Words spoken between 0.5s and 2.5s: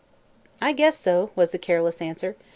"I guess so," was the careless answer.